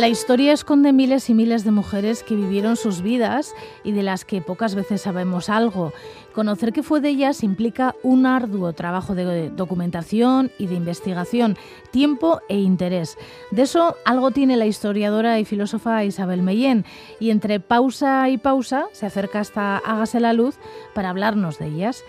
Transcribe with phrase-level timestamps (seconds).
[0.00, 3.54] La historia esconde miles y miles de mujeres que vivieron sus vidas
[3.84, 5.92] y de las que pocas veces sabemos algo.
[6.32, 11.58] Conocer qué fue de ellas implica un arduo trabajo de documentación y de investigación,
[11.90, 13.18] tiempo e interés.
[13.50, 16.86] De eso algo tiene la historiadora y filósofa Isabel Mellén
[17.18, 20.56] y entre pausa y pausa se acerca hasta Hágase la Luz
[20.94, 22.02] para hablarnos de ellas.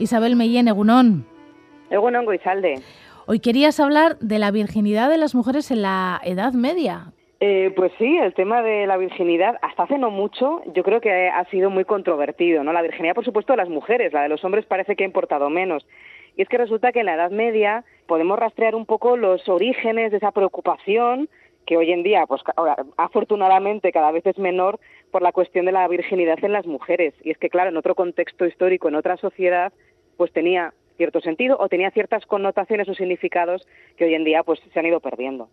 [0.00, 1.24] Isabel Mellén, Egunón.
[1.90, 2.82] Egunón Goizalde.
[3.26, 7.12] Hoy querías hablar de la virginidad de las mujeres en la Edad Media.
[7.38, 11.28] Eh, pues sí, el tema de la virginidad, hasta hace no mucho, yo creo que
[11.28, 12.72] ha sido muy controvertido, ¿no?
[12.72, 15.50] La virginidad, por supuesto, de las mujeres, la de los hombres parece que ha importado
[15.50, 15.86] menos.
[16.36, 20.12] Y es que resulta que en la Edad Media podemos rastrear un poco los orígenes
[20.12, 21.28] de esa preocupación
[21.66, 24.78] que hoy en día, pues ahora, afortunadamente cada vez es menor
[25.10, 27.12] por la cuestión de la virginidad en las mujeres.
[27.22, 29.72] Y es que, claro, en otro contexto histórico, en otra sociedad,
[30.16, 33.66] pues tenía cierto sentido o tenía ciertas connotaciones o significados
[33.96, 35.48] que hoy en día pues se han ido perdiendo.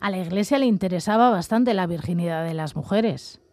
[0.00, 3.40] A la Iglesia le interesaba bastante la virginidad de las mujeres.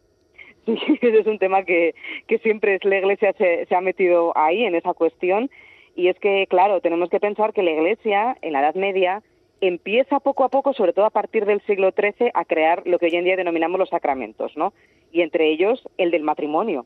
[0.66, 1.94] Sí, ese es un tema que,
[2.26, 5.52] que siempre la Iglesia se, se ha metido ahí en esa cuestión
[5.96, 9.22] y es que, claro, tenemos que pensar que la Iglesia en la Edad Media
[9.62, 13.06] empieza poco a poco, sobre todo a partir del siglo XIII, a crear lo que
[13.06, 14.74] hoy en día denominamos los sacramentos, ¿no?
[15.12, 16.86] Y entre ellos el del matrimonio.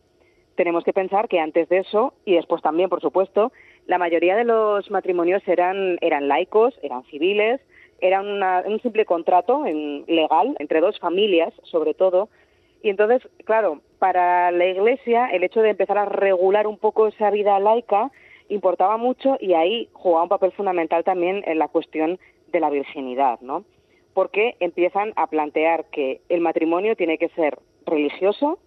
[0.55, 3.51] Tenemos que pensar que antes de eso, y después también, por supuesto,
[3.89, 7.59] la mayoría de los matrimonios eran, eran laicos, eran civiles,
[7.99, 9.63] era un simple contrato
[10.05, 12.29] legal entre dos familias, sobre todo.
[12.83, 17.31] Y entonces, claro, para la Iglesia el hecho de empezar a regular un poco esa
[17.31, 18.11] vida laica
[18.47, 22.19] importaba mucho y ahí jugaba un papel fundamental también en la cuestión
[22.51, 23.65] de la virginidad, ¿no?
[24.13, 28.59] Porque empiezan a plantear que el matrimonio tiene que ser religioso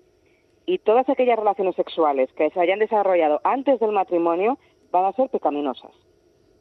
[0.67, 4.59] y todas aquellas relaciones sexuales que se hayan desarrollado antes del matrimonio
[4.93, 5.91] van a ser pecaminosas.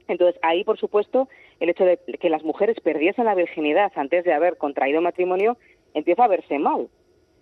[0.08, 4.34] Entonces, ahí, por supuesto, el hecho de que las mujeres perdiesen la virginidad antes de
[4.34, 5.58] haber contraído matrimonio
[5.94, 6.90] empieza a verse mal.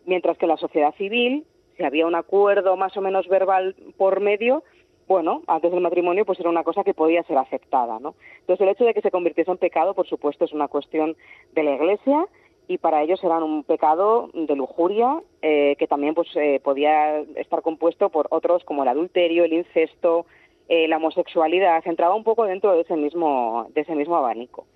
[0.06, 1.46] Mientras que en la sociedad civil,
[1.78, 4.64] si había un acuerdo más o menos verbal por medio,
[5.08, 8.14] bueno, antes del matrimonio pues era una cosa que podía ser aceptada, ¿no?
[8.42, 11.16] Entonces el hecho de que se convirtiese en pecado, por supuesto, es una cuestión
[11.54, 12.28] de la Iglesia
[12.68, 17.64] y para ellos era un pecado de lujuria eh, que también pues eh, podía estar
[17.64, 20.28] compuesto por otros como el adulterio, el incesto,
[20.70, 24.68] eh, la homosexualidad, entraba un poco dentro de ese mismo, de ese mismo abanico.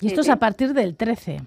[0.00, 1.38] Y esto es a partir del 13.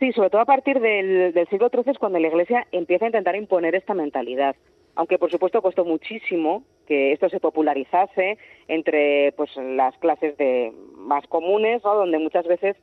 [0.00, 3.36] Sí, sobre todo a partir del, siglo XIII es cuando la Iglesia empieza a intentar
[3.36, 4.56] imponer esta mentalidad.
[4.96, 8.36] Aunque por supuesto costó muchísimo que esto se popularizase
[8.66, 11.94] entre pues las clases de más comunes, ¿no?
[11.94, 12.76] donde muchas veces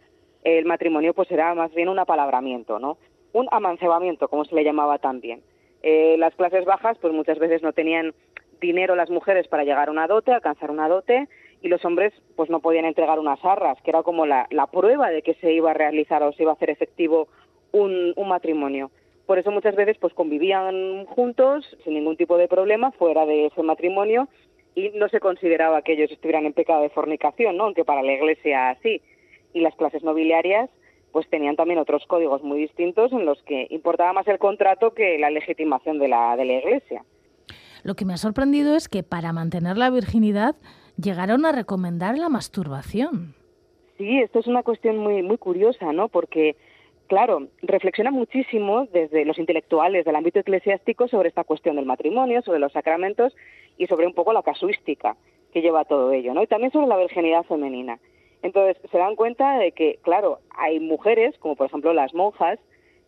[0.46, 2.98] el matrimonio pues era más bien un apalabramiento, ¿no?
[3.34, 5.42] Un amancebamiento, como se le llamaba también.
[5.84, 8.14] Eh, las clases bajas pues muchas veces no tenían
[8.60, 11.28] dinero las mujeres para llegar a una dote, alcanzar una dote,
[11.62, 15.22] y los hombres pues no podían entregar unas arras, que era como la, prueba de
[15.22, 17.28] que se iba a realizar o se iba a hacer efectivo
[17.72, 18.92] un, matrimonio.
[19.26, 23.64] Por eso muchas veces pues convivían juntos sin ningún tipo de problema fuera de ese
[23.64, 24.28] matrimonio
[24.76, 27.64] y no se consideraba que ellos estuvieran en pecado de fornicación, ¿no?
[27.64, 29.02] aunque para la Iglesia sí.
[29.54, 30.70] Y las clases nobiliarias
[31.12, 35.18] pues tenían también otros códigos muy distintos en los que importaba más el contrato que
[35.18, 37.06] la legitimación de la, de la Iglesia.
[37.86, 40.56] Lo que me ha sorprendido es que para mantener la virginidad
[40.98, 43.36] llegaron a recomendar la masturbación.
[44.00, 46.08] Sí, esto es una cuestión muy, muy curiosa, ¿no?
[46.08, 46.56] Porque,
[47.06, 52.58] claro, reflexiona muchísimo desde los intelectuales del ámbito eclesiástico sobre esta cuestión del matrimonio, sobre
[52.58, 53.36] los sacramentos
[53.78, 55.16] y sobre un poco la casuística
[55.54, 56.42] que lleva todo ello, ¿no?
[56.42, 58.00] Y también sobre la virginidad femenina.
[58.42, 62.58] Entonces, se dan cuenta de que, claro, hay mujeres, como por ejemplo las monjas,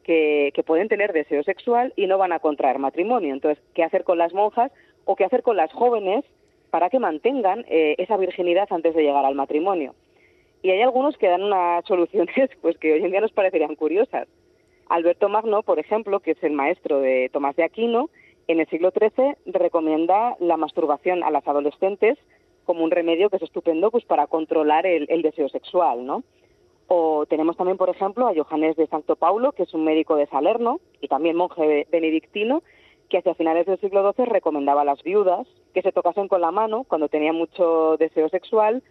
[0.07, 3.33] que, pueden tener deseo sexual y no van a contraer matrimonio.
[3.33, 4.71] Entonces, ¿qué hacer con las monjas
[5.05, 6.23] o qué hacer con las jóvenes
[6.69, 9.93] para que mantengan eh, esa virginidad antes de llegar al matrimonio?
[10.63, 14.27] Y hay algunos que dan unas soluciones pues que hoy en día nos parecerían curiosas.
[14.89, 18.09] Alberto Magno, por ejemplo, que es el maestro de Tomás de Aquino,
[18.47, 22.17] en el siglo XIII recomienda la masturbación a las adolescentes
[22.63, 26.23] como un remedio que es estupendo pues para controlar el, el deseo sexual, ¿no?
[26.87, 30.27] O tenemos también, por ejemplo, a Johannes de Santo Paulo, que es un médico de
[30.27, 32.63] Salerno y también monje benedictino,
[33.09, 36.51] que hacia finales del siglo XII recomendaba a las viudas que se tocasen con la
[36.51, 38.83] mano cuando tenían mucho deseo sexual,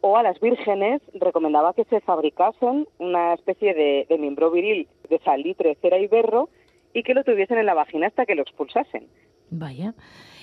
[0.00, 5.76] o a las vírgenes recomendaba que se fabricasen una especie de, miembro viril de salitre,
[5.80, 6.50] cera y berro
[6.94, 9.08] y que lo tuviesen en la vagina hasta que lo expulsasen.
[9.50, 9.94] Vaya.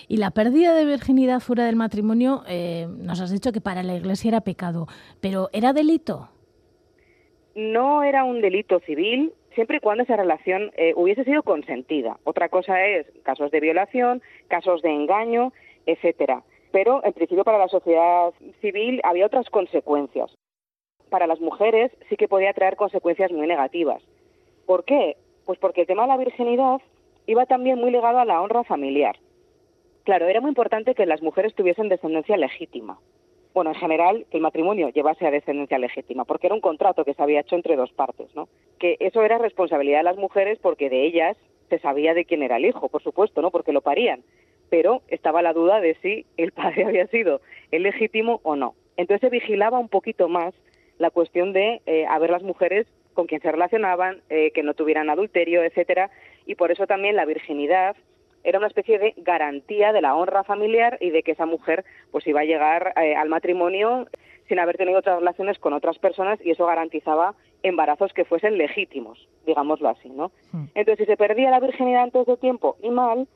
[0.08, 3.96] Y la pérdida de virginidad fuera del matrimonio, eh, nos has dicho que para la
[3.96, 4.88] Iglesia era pecado,
[5.20, 6.30] pero ¿era delito?
[7.56, 12.20] No era un delito civil siempre y cuando esa relación eh, hubiese sido consentida.
[12.26, 15.54] Otra cosa es casos de violación, casos de engaño,
[15.86, 16.44] etcétera.
[16.72, 20.36] Pero en principio para la sociedad civil había otras consecuencias.
[21.10, 24.04] Para las mujeres sí que podía traer consecuencias muy negativas.
[24.66, 25.16] ¿Por qué?
[25.46, 26.82] Pues porque el tema de la virginidad
[27.28, 29.16] iba también muy ligado a la honra familiar.
[30.04, 33.00] Claro, era muy importante que las mujeres tuviesen descendencia legítima.
[33.56, 37.14] Bueno, en general, que el matrimonio llevase a descendencia legítima, porque era un contrato que
[37.14, 38.50] se había hecho entre dos partes, ¿no?
[38.80, 41.38] Que eso era responsabilidad de las mujeres porque de ellas
[41.70, 43.52] se sabía de quién era el hijo, por supuesto, ¿no?
[43.52, 44.24] Porque lo parían.
[44.70, 47.40] Pero estaba la duda de si el padre había sido
[47.72, 48.76] el legítimo o no.
[48.98, 50.54] Entonces se vigilaba un poquito más
[50.98, 55.64] la cuestión de eh, las mujeres con quién se relacionaban, eh, que no tuvieran adulterio,
[55.64, 56.12] etcétera,
[56.46, 57.96] y por eso también la virginidad
[58.46, 62.26] era una especie de garantía de la honra familiar y de que esa mujer pues
[62.28, 64.08] iba a llegar eh, al matrimonio
[64.48, 67.34] sin haber tenido otras relaciones con otras personas y eso garantizaba
[67.64, 70.32] embarazos que fuesen legítimos, digámoslo así, ¿no?
[70.52, 70.66] Hmm.
[70.76, 73.28] Entonces, si se perdía la virginidad antes de tiempo y mal,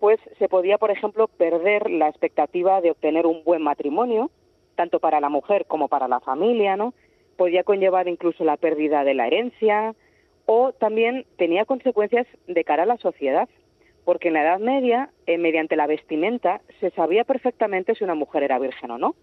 [0.00, 4.30] pues se podía, por ejemplo, perder la expectativa de obtener un buen matrimonio,
[4.74, 6.94] tanto para la mujer como para la familia, ¿no?
[7.36, 9.94] Podía conllevar incluso la pérdida de la herencia
[10.46, 13.48] o también tenía consecuencias de cara a la sociedad,
[14.06, 18.44] porque en la Edad Media, eh, mediante la vestimenta, se sabía perfectamente si una mujer
[18.44, 19.16] era virgen o no.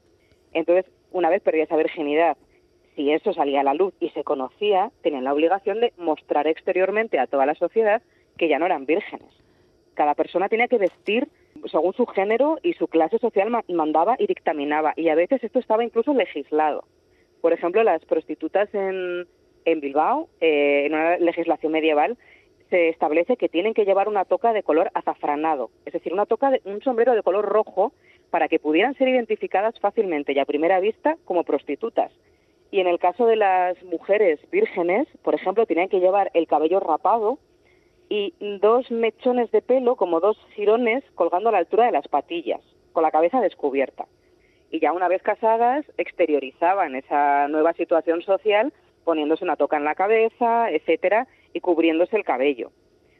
[0.51, 2.35] Entonces, una vez perdía esa virginidad,
[2.93, 7.17] si eso salía a la luz y se conocía, tenían la obligación de mostrar exteriormente
[7.17, 8.01] a toda la sociedad
[8.37, 9.33] que ya no eran vírgenes.
[9.93, 11.29] Cada persona tenía que vestir
[11.71, 14.93] según su género y su clase social mandaba y dictaminaba.
[14.97, 16.83] Y a veces esto estaba incluso legislado.
[17.39, 19.27] Por ejemplo, las prostitutas en,
[19.63, 22.17] en Bilbao, eh, en una legislación medieval,
[22.73, 26.49] se establece que tienen que llevar una toca de color azafranado, es decir, una toca
[26.49, 27.93] de, un sombrero de color rojo
[28.31, 32.11] para que pudieran ser identificadas fácilmente y a primera vista como prostitutas.
[32.71, 36.79] Y en el caso de las mujeres vírgenes, por ejemplo, tenían que llevar el cabello
[36.79, 37.37] rapado
[38.09, 42.61] y dos mechones de pelo, como dos jirones, colgando a la altura de las patillas,
[42.91, 44.07] con la cabeza descubierta.
[44.71, 48.73] Y ya una vez casadas, exteriorizaban esa nueva situación social
[49.03, 52.71] poniéndose una toca en la cabeza, etcétera, y cubriéndose el cabello.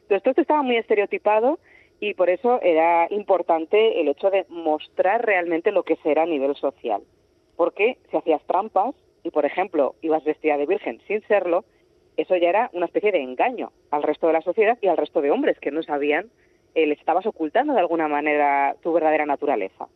[0.04, 1.60] Entonces, todo esto estaba muy estereotipado
[2.00, 6.56] y por eso era importante el hecho de mostrar realmente lo que será a nivel
[6.56, 7.02] social.
[7.56, 11.64] Porque si hacías trampas y, por ejemplo, ibas vestida de virgen sin serlo,
[12.18, 15.22] eso ya era una especie de engaño al resto de la sociedad y al resto
[15.22, 16.30] de hombres que no sabían,
[16.76, 19.88] eh, les estabas ocultando de alguna manera tu verdadera naturaleza.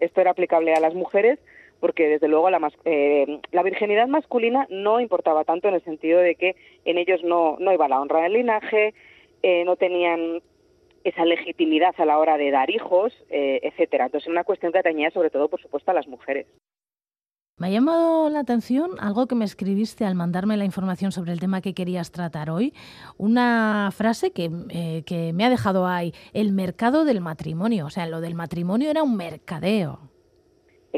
[0.00, 1.38] Esto era aplicable a las mujeres
[1.80, 6.34] porque desde luego la, eh, la virginidad masculina no importaba tanto en el sentido de
[6.34, 8.94] que en ellos no, iba la honra del linaje,
[9.42, 10.42] eh, no tenían
[11.04, 14.06] esa legitimidad a la hora de dar hijos, eh, etcétera.
[14.06, 16.46] Entonces, es una cuestión que atañía sobre todo, por supuesto, a las mujeres.
[17.56, 21.40] Me ha llamado la atención algo que me escribiste al mandarme la información sobre el
[21.40, 22.72] tema que querías tratar hoy.
[23.16, 27.86] Una frase que, eh, que me ha dejado ahí, el mercado del matrimonio.
[27.86, 29.98] O sea, lo del matrimonio era un mercadeo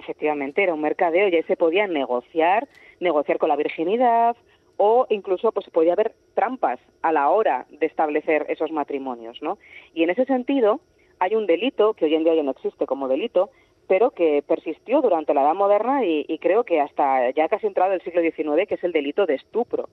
[0.01, 2.69] efectivamente era un mercadeo y ahí se podía negociar,
[2.99, 4.37] negociar con la virginidad
[4.77, 9.59] o incluso pues podía haber trampas a la hora de establecer esos matrimonios, ¿no?
[9.95, 10.81] Y en ese sentido
[11.19, 13.51] hay un delito que hoy en día ya no existe como delito,
[13.87, 17.93] pero que persistió durante la Edad Moderna y, y creo que hasta ya casi entrado
[17.93, 19.89] el siglo XIX, que es el delito de estupro.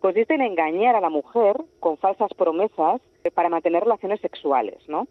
[0.00, 3.00] Consiste en engañar a la mujer con falsas promesas
[3.34, 5.06] para mantener relaciones sexuales, ¿no?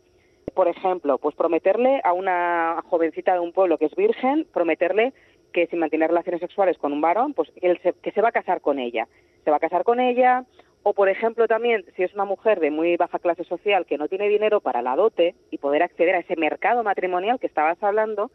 [0.55, 5.13] Por ejemplo, pues prometerle a una jovencita de un pueblo que es virgen, prometerle
[5.53, 8.79] que si mantiene relaciones sexuales con un varón, pues que se va a casar con
[8.79, 9.07] ella.
[9.43, 10.45] Se va a casar con ella,
[10.81, 14.07] o por ejemplo también, si es una mujer de muy baja clase social que no
[14.07, 18.31] tiene dinero para la dote y poder acceder a ese mercado matrimonial que estabas hablando,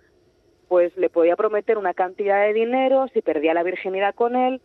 [0.68, 4.60] pues le podía prometer una cantidad de dinero, si perdía la virginidad con él,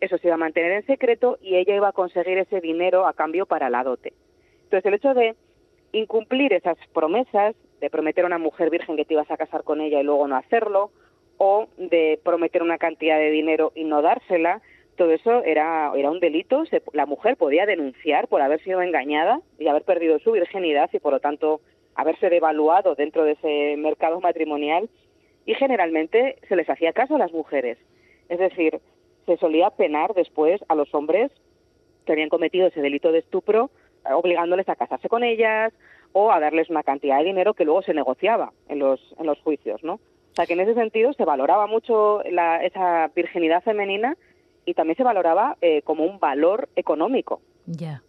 [0.00, 3.14] eso se iba a mantener en secreto y ella iba a conseguir ese dinero a
[3.14, 4.12] cambio para la dote.
[4.64, 5.34] Entonces el hecho de
[5.92, 9.80] incumplir esas promesas de prometer a una mujer virgen que te ibas a casar con
[9.80, 10.90] ella y luego no hacerlo,
[11.38, 14.60] o de prometer una cantidad de dinero y no dársela,
[14.96, 16.64] todo eso era, era un delito.
[16.92, 21.14] la mujer podía denunciar por haber sido engañada y haber perdido su virginidad y por
[21.14, 21.62] lo tanto
[21.94, 24.90] haberse devaluado dentro de ese mercado matrimonial
[25.46, 27.78] y generalmente se les hacía caso a las mujeres.
[28.28, 28.78] Es decir,
[29.24, 31.30] se solía penar después a los hombres
[32.04, 33.70] que habían cometido ese delito de estupro
[34.04, 35.72] obligándoles a casarse con ellas
[36.12, 39.38] o a darles una cantidad de dinero que luego se negociaba en los, en los
[39.40, 39.94] juicios, ¿no?
[39.94, 44.16] O sea que en ese sentido se valoraba mucho la, esa virginidad femenina
[44.64, 47.40] y también se valoraba eh, como un valor económico.
[47.66, 48.02] Ya.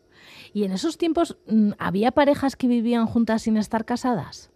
[0.54, 4.52] ¿Y en esos tiempos mm, había parejas que vivían juntas sin estar casadas?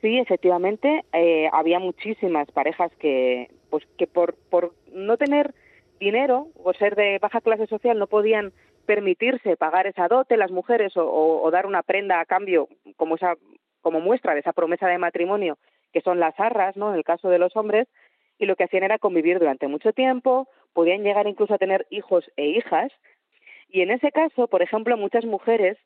[0.00, 5.54] Sí, efectivamente, eh, había muchísimas parejas que, pues, que por, por no tener
[5.98, 8.52] dinero o ser de baja clase social no podían
[8.86, 13.34] permitirse pagar esa dote las mujeres o, dar una prenda a cambio como esa
[13.82, 15.58] como muestra de esa promesa de matrimonio
[15.92, 16.90] que son las arras, ¿no?
[16.90, 17.88] En el caso de los hombres
[18.38, 22.30] y lo que hacían era convivir durante mucho tiempo, podían llegar incluso a tener hijos
[22.36, 22.92] e hijas
[23.68, 25.76] Y en ese caso, por ejemplo, muchas mujeres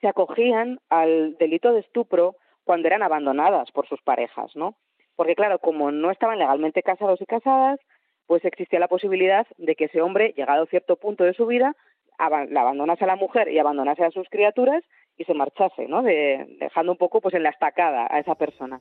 [0.00, 4.76] se acogían al delito de estupro cuando eran abandonadas por sus parejas, ¿no?
[5.16, 7.80] Porque claro, como no estaban legalmente casados y casadas,
[8.26, 11.74] pues existía la posibilidad de que ese hombre, llegado a cierto punto de su vida,
[12.18, 14.82] la abandonase a la mujer y abandonase a sus criaturas
[15.16, 16.02] y se marchase, ¿no?
[16.02, 18.80] dejando un poco pues en la estacada a esa persona.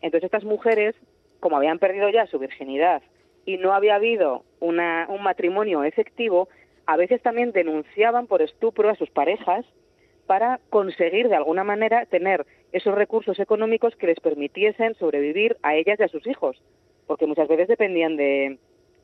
[0.00, 0.94] Entonces estas mujeres,
[1.40, 3.02] como habían perdido ya su virginidad
[3.46, 6.48] y no había habido una, un matrimonio efectivo,
[6.86, 9.64] a veces también denunciaban por estupro a sus parejas
[10.26, 16.00] para conseguir de alguna manera tener esos recursos económicos que les permitiesen sobrevivir a ellas
[16.00, 16.62] y a sus hijos,
[17.06, 18.58] porque muchas veces dependían de,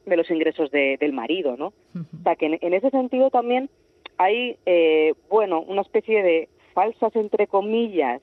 [0.06, 1.72] de los ingresos del marido, ¿no?
[1.94, 3.70] O sea, que en, ese sentido también
[4.18, 8.20] hay, eh, bueno, una especie de falsas, entre comillas,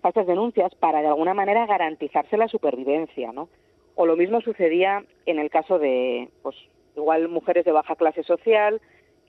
[0.00, 3.48] falsas denuncias para de alguna manera garantizarse la supervivencia, ¿no?
[3.94, 6.56] O lo mismo sucedía en el caso de, pues,
[6.96, 8.80] igual mujeres de baja clase social,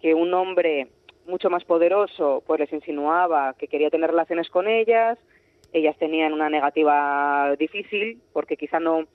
[0.02, 0.88] que un hombre
[1.28, 5.18] mucho más poderoso pues les insinuaba que quería tener relaciones con ellas,
[5.74, 9.06] ellas tenían una negativa difícil porque quizá no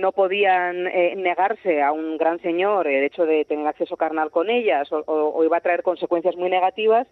[0.00, 4.50] no podían eh, negarse a un gran señor el hecho de tener acceso carnal con
[4.50, 7.06] ellas o, iba a traer consecuencias muy negativas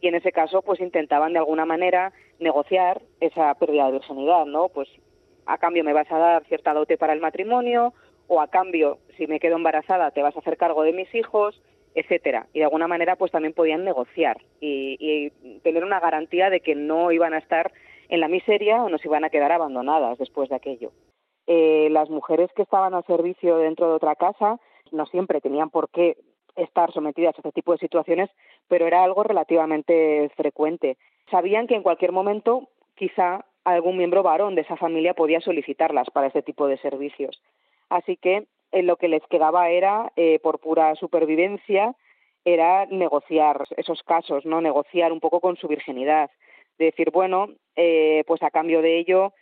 [0.00, 4.68] y en ese caso pues intentaban de alguna manera negociar esa pérdida de virginidad, ¿no?
[4.68, 4.88] Pues
[5.46, 7.92] a cambio me vas a dar cierta dote para el matrimonio
[8.28, 11.60] o a cambio si me quedo embarazada te vas a hacer cargo de mis hijos,
[11.94, 12.46] etcétera.
[12.54, 16.74] Y de alguna manera pues también podían negociar y, y tener una garantía de que
[16.74, 17.72] no iban a estar
[18.08, 20.92] en la miseria o no se iban a quedar abandonadas después de aquello.
[21.52, 24.60] Eh, las mujeres que estaban al servicio dentro de otra casa
[24.92, 26.16] no siempre tenían por qué
[26.54, 28.30] estar sometidas a este tipo de situaciones,
[28.68, 30.96] pero era algo relativamente frecuente.
[31.28, 36.28] Sabían que en cualquier momento quizá algún miembro varón de esa familia podía solicitarlas para
[36.28, 37.42] este tipo de servicios.
[37.88, 41.96] Así que eh, lo que les quedaba era, eh, por pura supervivencia,
[42.44, 46.30] era negociar esos casos, no negociar un poco con su virginidad,
[46.78, 49.32] decir bueno, pues a cambio de ello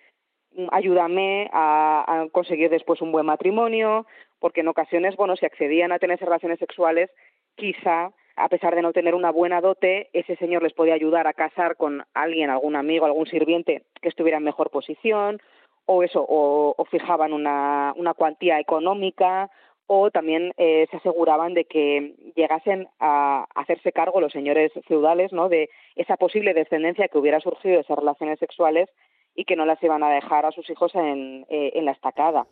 [0.71, 4.07] ayúdame a, conseguir después un buen matrimonio,
[4.38, 7.11] porque en ocasiones, bueno, si accedían a tener relaciones sexuales,
[7.57, 11.33] quizá, a pesar de no tener una buena dote, ese señor les podía ayudar a
[11.33, 15.40] casar con alguien, algún amigo, algún sirviente que estuviera en mejor posición,
[15.87, 19.50] o eso, o, fijaban una, una cuantía económica,
[19.87, 25.49] o también eh, se aseguraban de que llegasen a hacerse cargo los señores feudales, ¿no?
[25.49, 28.90] De esa posible descendencia que hubiera surgido de esas relaciones sexuales
[29.38, 32.49] y que no las iban a dejar a sus hijos en, eh, en la estacada.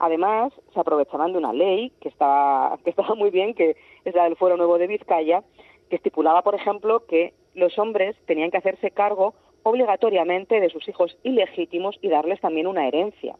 [0.00, 4.24] Además, se aprovechaban de una ley que estaba, que estaba muy bien, que es la
[4.24, 5.44] del Fuero Nuevo de Vizcaya,
[5.88, 11.16] que estipulaba, por ejemplo, que los hombres tenían que hacerse cargo obligatoriamente de sus hijos
[11.22, 13.36] ilegítimos y darles también una herencia.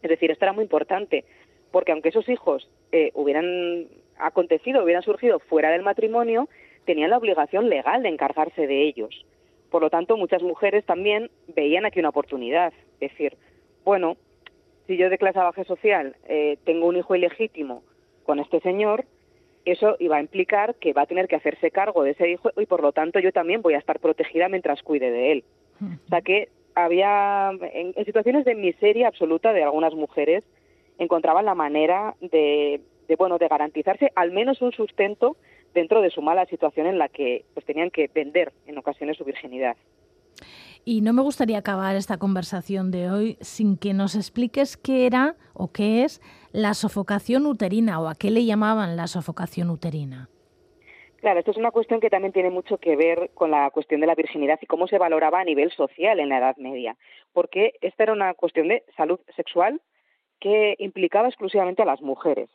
[0.00, 1.24] Es decir, esto era muy importante,
[1.72, 6.48] porque aunque esos hijos eh, hubieran acontecido, hubieran surgido fuera del matrimonio,
[6.84, 9.26] tenían la obligación legal de encargarse de ellos.
[9.70, 12.72] Por lo tanto, muchas mujeres también veían aquí una oportunidad.
[13.00, 13.36] Es decir,
[13.84, 14.16] bueno,
[14.86, 17.82] si yo de clase baja social eh, tengo un hijo ilegítimo
[18.24, 19.04] con este señor,
[19.64, 22.66] eso iba a implicar que va a tener que hacerse cargo de ese hijo y
[22.66, 25.44] por lo tanto yo también voy a estar protegida mientras cuide de él.
[25.80, 30.44] O sea que había, en, situaciones de miseria absoluta de algunas mujeres,
[30.98, 35.36] encontraban la manera de, de, bueno, de garantizarse al menos un sustento
[35.74, 39.24] dentro de su mala situación en la que pues tenían que vender en ocasiones su
[39.24, 39.76] virginidad.
[40.84, 45.36] Y no me gustaría acabar esta conversación de hoy sin que nos expliques qué era
[45.52, 46.20] o qué es
[46.52, 50.28] la sofocación uterina o a qué le llamaban la sofocación uterina.
[51.20, 54.06] Claro, esto es una cuestión que también tiene mucho que ver con la cuestión de
[54.06, 56.96] la virginidad y cómo se valoraba a nivel social en la Edad Media,
[57.34, 59.82] porque esta era una cuestión de salud sexual
[60.40, 62.48] que implicaba exclusivamente a las mujeres.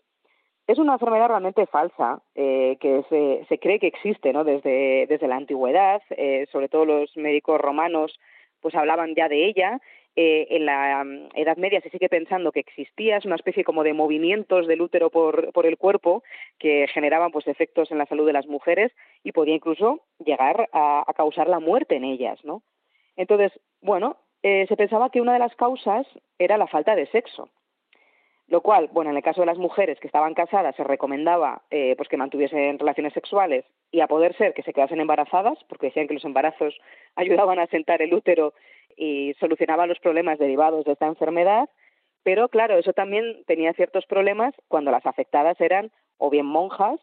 [0.68, 4.44] Es una enfermedad realmente falsa eh, que se, se, cree que existe ¿no?
[4.44, 8.20] desde, desde la antigüedad, eh, sobre todo los médicos romanos
[8.62, 9.80] pues hablaban ya de ella.
[10.16, 13.84] Eh, en la mm, Edad Media se sigue pensando que existía, es una especie como
[13.84, 16.24] de movimientos del útero por, por el cuerpo
[16.58, 18.92] que generaban pues efectos en la salud de las mujeres
[19.24, 22.64] y podía incluso llegar a, a causar la muerte en ellas, ¿no?
[23.18, 26.06] Entonces, bueno, se pensaba que una de las causas
[26.38, 27.50] era la falta de sexo
[28.48, 31.96] lo cual, bueno, en el caso de las mujeres que estaban casadas se recomendaba eh,
[31.98, 36.08] pues que mantuviesen relaciones sexuales y a poder ser que se quedasen embarazadas, porque decían
[36.08, 36.78] que los embarazos
[37.16, 38.54] ayudaban a sentar el útero
[38.98, 41.70] y solucionaban los problemas derivados de esta enfermedad,
[42.24, 47.00] pero claro, eso también tenía ciertos problemas cuando las afectadas eran o bien monjas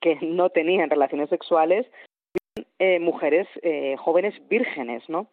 [0.00, 5.26] que no tenían relaciones sexuales, o bien eh, mujeres eh, jóvenes vírgenes, ¿no?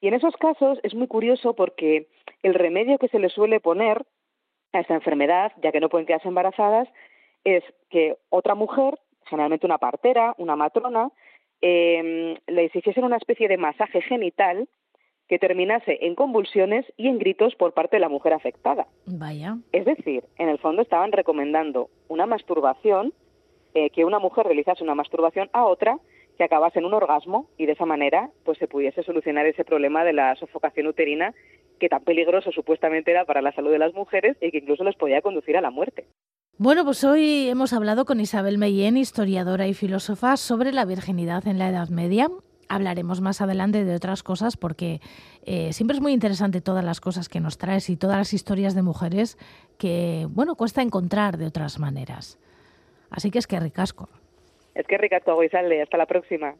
[0.00, 2.08] Y en esos casos es muy curioso porque
[2.42, 4.04] el remedio que se les suele poner
[4.72, 6.88] a esta enfermedad, ya que no pueden quedarse embarazadas,
[7.44, 11.10] es que otra mujer generalmente una partera, una matrona,
[11.60, 14.68] eh, les hiciesen una especie de masaje genital
[15.28, 18.86] que terminase en convulsiones y en gritos por parte de la mujer afectada.
[19.06, 19.56] Vaya.
[19.72, 23.14] Es decir, en el fondo estaban recomendando una masturbación,
[23.74, 25.98] eh, que una mujer realizase una masturbación a otra
[26.36, 30.04] que acabase en un orgasmo y de esa manera pues se pudiese solucionar ese problema
[30.04, 31.34] de la sofocación uterina
[31.82, 34.94] que tan peligroso supuestamente era para la salud de las mujeres y que incluso les
[34.94, 36.06] podía conducir a la muerte.
[36.56, 41.58] Bueno, pues hoy hemos hablado con Isabel Meyen, historiadora y filósofa, sobre la virginidad en
[41.58, 42.28] la Edad Media.
[42.68, 45.00] Hablaremos más adelante de otras cosas porque
[45.44, 48.76] eh, siempre es muy interesante todas las cosas que nos traes y todas las historias
[48.76, 49.36] de mujeres
[49.76, 52.38] que, bueno, cuesta encontrar de otras maneras.
[53.10, 54.08] Así que es que ricasco.
[54.76, 55.82] Es que ricasco, Guisalde.
[55.82, 56.54] Hasta la próxima.